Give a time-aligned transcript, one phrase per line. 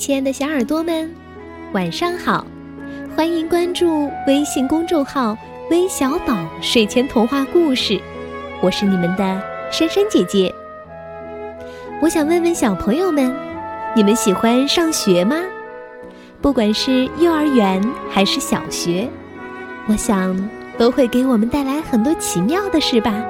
[0.00, 1.14] 亲爱的小耳朵们，
[1.74, 2.46] 晚上好！
[3.14, 5.36] 欢迎关注微信公众号
[5.70, 8.00] “微小宝睡前童话故事”，
[8.62, 10.50] 我是你们的珊珊姐姐。
[12.00, 13.30] 我想问问小朋友们，
[13.94, 15.36] 你们喜欢上学吗？
[16.40, 17.78] 不管是幼儿园
[18.10, 19.06] 还是小学，
[19.86, 20.34] 我想
[20.78, 23.22] 都会给我们带来很多奇妙的事吧。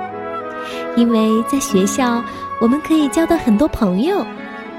[0.95, 2.23] 因为在学校，
[2.61, 4.25] 我们可以交到很多朋友。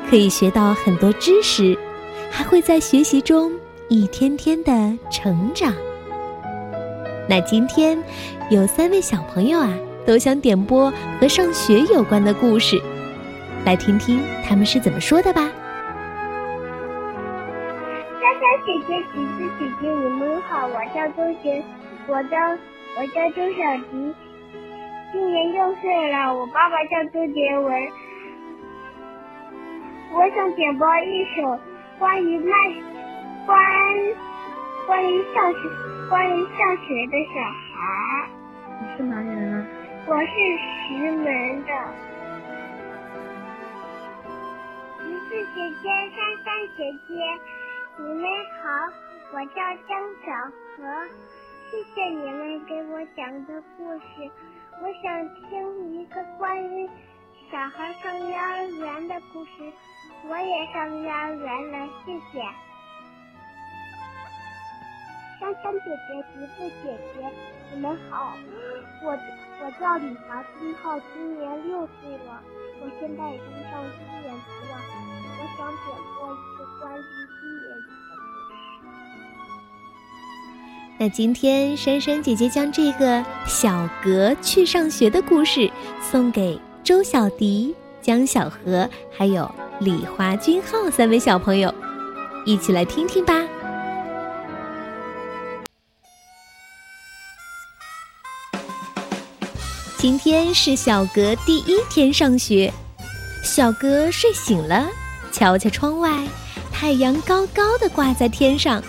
[0.10, 1.78] 可以学到很多知识，
[2.30, 3.52] 还会在学习中
[3.88, 4.72] 一天天的
[5.10, 5.74] 成长。
[7.30, 7.98] 那今天
[8.50, 9.74] 有三位小朋友啊，
[10.06, 12.82] 都想点播和上学有关的故事，
[13.66, 15.50] 来听听他们是怎么说的吧。
[18.20, 21.64] 小小姐姐、橘子姐姐，你们好，我叫周杰，
[22.08, 22.38] 我叫
[22.98, 24.14] 我叫周小迪，
[25.14, 27.74] 今年六岁了，我爸爸叫周杰文。
[30.14, 31.58] 我想点播一首
[31.98, 32.54] 关于卖
[33.46, 33.58] 关
[34.86, 35.60] 关于上学
[36.10, 38.30] 关于上学的小孩。
[38.82, 39.66] 你是哪里人啊？
[40.08, 40.28] 我是
[40.68, 41.72] 石门的。
[45.00, 47.14] 橘子姐姐、珊珊姐姐，
[47.98, 48.24] 你们
[48.62, 48.68] 好，
[49.32, 49.56] 我叫
[49.88, 49.90] 张
[50.26, 50.28] 小
[50.76, 51.08] 河，
[51.70, 54.30] 谢谢你们给我讲的故事。
[54.82, 56.90] 我想听一个关于
[57.52, 59.52] 小孩上幼儿园的故事。
[60.26, 62.42] 我也上幼儿园了，谢谢。
[65.38, 67.28] 珊珊姐姐、橘子姐姐，
[67.74, 68.38] 你们好，
[69.04, 69.12] 我
[69.62, 72.42] 我叫李华金浩，今年六岁了，
[72.80, 74.74] 我现在已经上一年级了。
[75.38, 75.86] 我想点
[76.16, 78.56] 播一个关于一年级的故事。
[81.00, 86.58] 那今天珊珊姐姐将这个小格去上学的故事送给
[86.92, 89.50] 周小迪、江小河，还有。
[89.80, 91.74] 李华君浩三位小朋友，
[92.46, 93.34] 一起来听听吧。
[99.98, 102.70] 今天是小格第一天上学，
[103.42, 104.86] 小格睡醒了，
[105.32, 106.28] 瞧瞧窗外，
[106.74, 108.84] 太阳高高的挂在天上。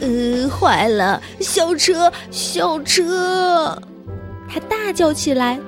[0.00, 3.80] 呃，坏了，校车，校车！
[4.46, 5.58] 他大叫起来：“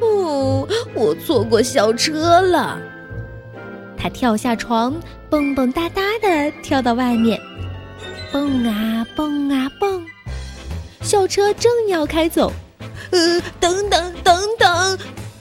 [0.00, 2.78] 哦，我错过校车了！”
[3.96, 4.94] 他跳下床，
[5.30, 7.40] 蹦蹦哒哒的跳到外面，
[8.32, 10.04] 蹦啊蹦啊蹦。
[11.02, 12.52] 校车正要开走，
[13.10, 14.98] 呃，等等等等！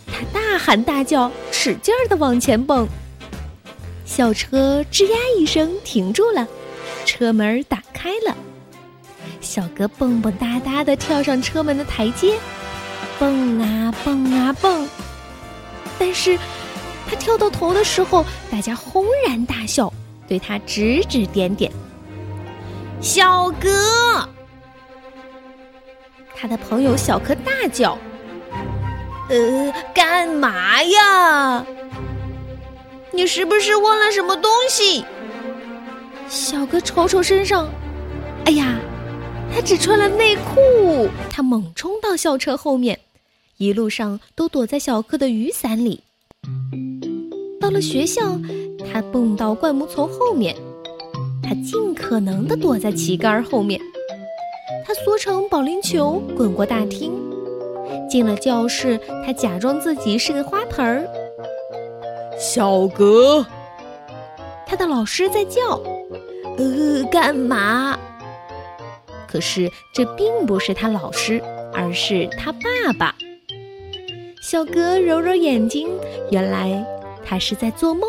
[0.07, 2.87] 他大喊大叫，使劲儿的往前蹦。
[4.05, 6.47] 校车吱呀一声停住了，
[7.05, 8.35] 车门打开了。
[9.41, 12.37] 小哥蹦蹦哒哒的跳上车门的台阶，
[13.19, 14.87] 蹦啊蹦啊蹦，
[15.99, 16.37] 但是。
[17.05, 19.91] 他跳到头的时候，大家轰然大笑，
[20.25, 21.69] 对他指指点点。
[23.01, 24.27] 小哥，
[26.33, 27.97] 他的朋友小柯大叫
[29.29, 31.63] ：“呃，干嘛呀？
[33.11, 35.03] 你是不是忘了什么东西？”
[36.29, 37.67] 小哥瞅瞅身上，
[38.45, 38.75] 哎呀，
[39.53, 41.09] 他只穿了内裤。
[41.29, 42.97] 他猛冲到校车后面，
[43.63, 46.03] 一路上都躲在小克的雨伞里。
[47.61, 48.37] 到了学校，
[48.91, 50.53] 他蹦到灌木丛后面，
[51.41, 53.79] 他尽可能的躲在旗杆后面，
[54.85, 57.13] 他缩成保龄球滚过大厅，
[58.09, 61.07] 进了教室，他假装自己是个花盆儿。
[62.37, 63.45] 小格，
[64.67, 65.81] 他的老师在叫，
[66.57, 67.97] 呃，干嘛？
[69.25, 71.41] 可是这并不是他老师，
[71.73, 73.15] 而是他爸爸。
[74.43, 75.87] 小格揉揉眼睛，
[76.29, 76.85] 原来。
[77.25, 78.03] 他是在做梦，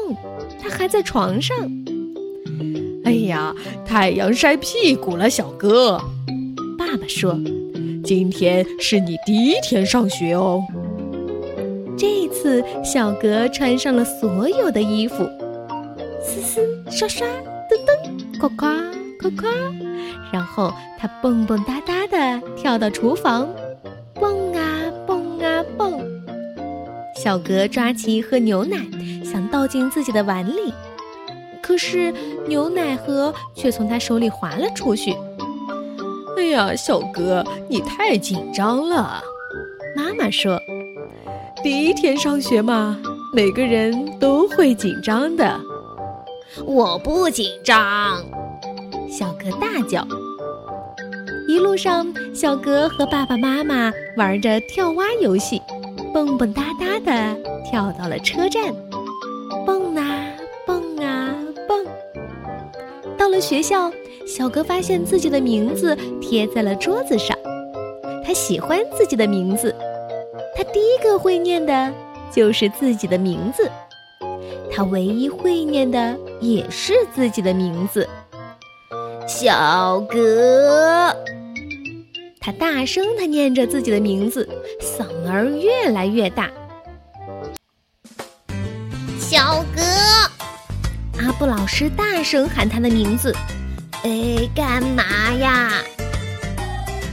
[0.61, 1.57] 他还在床上。
[3.05, 3.55] 哎呀，
[3.87, 5.97] 太阳晒屁股了，小哥。
[6.77, 7.39] 爸爸说
[8.03, 10.61] ：“今天是你第一天上学哦。”
[11.97, 15.25] 这次小格穿上了所有的衣服，
[16.21, 16.61] 嘶嘶
[16.91, 17.25] 刷刷，
[17.71, 18.75] 噔噔夸夸
[19.21, 19.51] 夸夸，
[20.33, 23.49] 然后他蹦蹦哒哒的跳到厨房，
[24.15, 24.53] 蹦。
[27.25, 28.77] 小格抓起一盒牛奶。
[29.25, 30.75] 想倒进自己的碗里，
[31.63, 32.13] 可是
[32.47, 35.17] 牛奶盒却从他手里滑了出去。
[36.37, 39.23] 哎呀，小格，你太紧张了。
[39.97, 40.61] 妈妈说
[41.65, 43.01] ：“第一天上学嘛，
[43.33, 45.59] 每个人都会紧张的。”
[46.67, 48.23] 我不紧张，
[49.11, 50.07] 小格大叫。
[51.49, 55.63] 一路上，小格和爸爸妈妈玩着跳蛙游戏，
[56.15, 58.73] 蹦蹦哒哒的跳到了车站。
[59.67, 60.31] 蹦啊
[60.65, 61.35] 蹦啊
[61.67, 61.85] 蹦，
[63.19, 63.91] 到了学校，
[64.25, 67.37] 小格发现自己的名字贴在了桌子上。
[68.25, 69.75] 他喜欢自己的名字，
[70.57, 71.93] 他第一个会念的
[72.31, 73.69] 就是自己的名字，
[74.71, 78.09] 他唯一会念的也是自己的名字。
[79.27, 81.13] 小格，
[82.45, 84.47] 他大声的念着自己的名字，
[84.79, 86.51] 嗓儿越来越大。
[89.19, 89.81] 小格，
[91.23, 93.35] 阿布老师大声喊他的名字。
[94.03, 95.73] 哎，干嘛呀？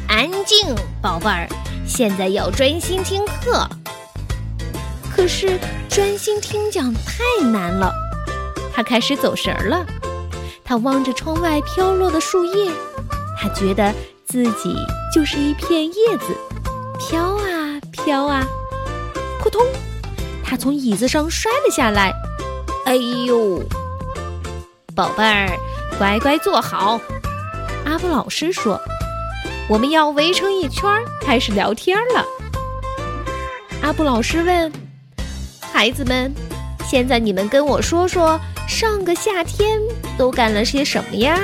[0.10, 1.48] 安静，宝贝儿，
[1.88, 3.66] 现在要专心听课。
[5.16, 5.58] 可是
[5.88, 7.90] 专心听讲太难了，
[8.74, 9.86] 他开始走神儿了。
[10.66, 12.70] 他望着窗外飘落的树叶，
[13.40, 13.94] 他觉得
[14.26, 14.76] 自己
[15.14, 16.36] 就是一片叶子，
[17.00, 18.46] 飘啊飘啊，
[19.40, 19.66] 扑通，
[20.44, 22.14] 他从椅子上摔了下来。
[22.86, 23.62] 哎呦，
[24.96, 25.50] 宝贝儿，
[25.98, 27.00] 乖乖坐好。
[27.86, 28.80] 阿布老师说。
[29.70, 30.84] 我们要围成一圈，
[31.22, 32.26] 开始聊天了。
[33.82, 34.70] 阿布老师问
[35.72, 36.34] ：“孩子们，
[36.86, 38.38] 现在你们跟我说说，
[38.68, 39.80] 上个夏天
[40.18, 41.40] 都干了些什么呀？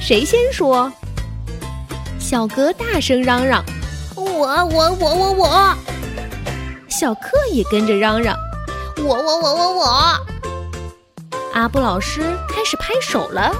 [0.00, 0.90] 谁先说？”
[2.28, 3.64] 小格大声嚷嚷
[4.16, 5.74] ：“我我我我我！”
[6.90, 8.36] 小克也跟着嚷嚷
[8.98, 9.84] ：“我我我我我！”
[11.54, 13.54] 阿布老师开始拍手了。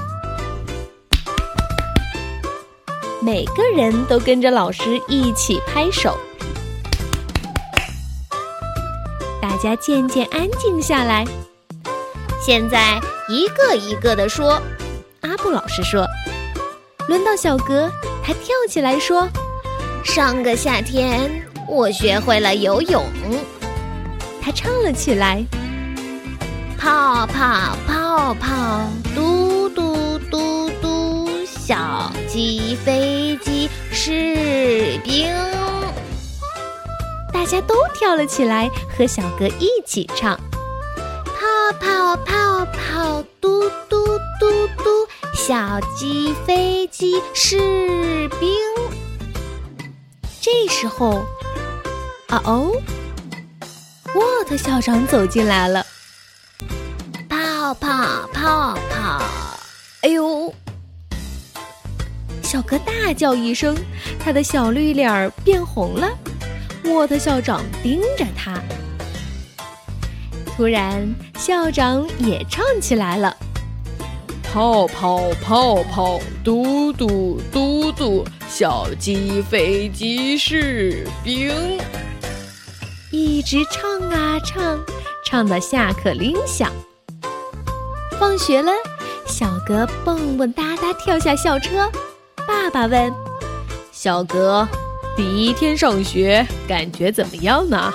[3.21, 6.17] 每个人都跟着老师一起拍手，
[9.41, 11.25] 大家渐渐安静下来。
[12.45, 12.99] 现在
[13.29, 14.61] 一个一个的说，
[15.21, 16.05] 阿布老师说
[17.07, 17.89] ：“轮到小格，
[18.27, 19.25] 他跳起来说：
[20.03, 21.31] 上个夏天
[21.65, 23.01] 我学会了游泳。”
[24.43, 25.41] 他唱了起来：
[26.77, 28.85] 泡泡泡泡，
[29.15, 35.33] 嘟嘟嘟嘟，小鸡飞机士兵。
[37.31, 40.37] 大家都跳了起来，和小哥一起唱：
[41.23, 43.56] 泡泡泡泡，嘟，
[45.47, 47.57] 小鸡飞机士
[48.37, 48.49] 兵。
[50.41, 51.23] 这时候，
[52.27, 52.73] 啊哦，
[54.13, 55.85] 沃特校长走进来了。
[57.29, 59.21] 泡泡泡泡，
[60.01, 60.53] 哎呦！
[62.43, 63.73] 小哥大叫一声，
[64.19, 66.09] 他的小绿脸儿变红了。
[66.83, 68.61] 沃特校长盯着他，
[70.45, 71.07] 突然
[71.39, 73.33] 校长也唱起来了：
[74.53, 81.51] 泡泡泡泡，嘟嘟嘟嘟，小鸡飞机士兵。
[83.11, 84.79] 一直唱啊唱，
[85.25, 86.71] 唱到下课铃响。
[88.19, 88.71] 放学了，
[89.27, 91.89] 小格蹦蹦哒哒跳下校车。
[92.47, 93.13] 爸爸问
[93.91, 94.67] ：“小格，
[95.15, 97.93] 第一天上学感觉怎么样呢？”“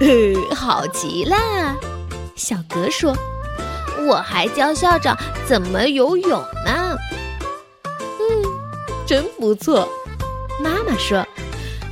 [0.00, 0.08] 呃，
[0.54, 1.36] 好极了。”
[2.34, 3.14] 小格说
[4.06, 5.16] ，“我还教校长
[5.46, 6.96] 怎么游泳呢。
[7.86, 8.42] ”“嗯，
[9.06, 9.88] 真不错。”
[10.62, 11.26] 妈妈说，“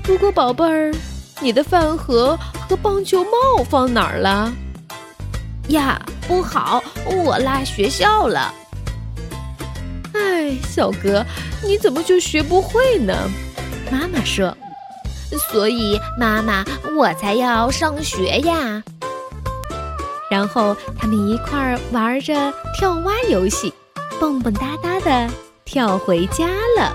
[0.02, 0.94] 不过宝贝儿，
[1.40, 4.52] 你的饭盒和棒球帽放哪儿了
[5.68, 8.54] ？”“呀，不好，我落学校了。”
[10.12, 11.24] 哎，小格，
[11.64, 13.14] 你怎么就学不会呢？
[13.90, 14.56] 妈妈说
[15.50, 16.64] ：“所以妈妈，
[16.96, 18.82] 我才要上学呀。”
[20.30, 23.72] 然后他们一块儿玩着跳蛙游戏，
[24.20, 25.28] 蹦蹦哒哒的
[25.64, 26.46] 跳回家
[26.78, 26.94] 了。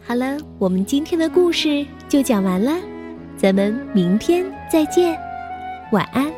[0.00, 2.72] 好了，我们今天的故事就讲完了，
[3.36, 5.18] 咱们明天再见，
[5.92, 6.32] 晚安。